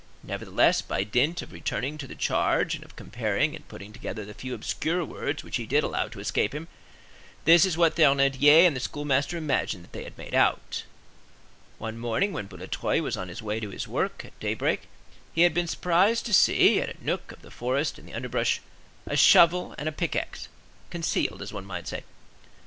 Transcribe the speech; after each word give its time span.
Nevertheless, 0.23 0.81
by 0.81 1.03
dint 1.03 1.43
of 1.43 1.51
returning 1.51 1.95
to 1.99 2.07
the 2.07 2.15
charge 2.15 2.73
and 2.73 2.83
of 2.83 2.95
comparing 2.95 3.55
and 3.55 3.67
putting 3.67 3.93
together 3.93 4.25
the 4.25 4.33
few 4.33 4.55
obscure 4.55 5.05
words 5.05 5.43
which 5.43 5.57
he 5.57 5.67
did 5.67 5.83
allow 5.83 6.07
to 6.07 6.19
escape 6.19 6.55
him, 6.55 6.67
this 7.45 7.65
is 7.65 7.77
what 7.77 7.97
Thénardier 7.97 8.65
and 8.65 8.75
the 8.75 8.79
schoolmaster 8.79 9.37
imagined 9.37 9.83
that 9.83 9.91
they 9.91 10.03
had 10.03 10.17
made 10.17 10.33
out:— 10.33 10.85
One 11.77 11.99
morning, 11.99 12.33
when 12.33 12.47
Boulatruelle 12.47 13.03
was 13.03 13.15
on 13.15 13.27
his 13.27 13.43
way 13.43 13.59
to 13.59 13.69
his 13.69 13.87
work, 13.87 14.25
at 14.25 14.39
daybreak, 14.39 14.87
he 15.35 15.41
had 15.43 15.53
been 15.53 15.67
surprised 15.67 16.25
to 16.25 16.33
see, 16.33 16.81
at 16.81 16.89
a 16.95 17.03
nook 17.05 17.31
of 17.31 17.43
the 17.43 17.51
forest 17.51 17.99
in 17.99 18.07
the 18.07 18.15
underbrush, 18.15 18.59
a 19.05 19.15
shovel 19.15 19.75
and 19.77 19.87
a 19.87 19.91
pickaxe, 19.91 20.47
concealed, 20.89 21.43
as 21.43 21.53
one 21.53 21.63
might 21.65 21.87
say. 21.87 22.01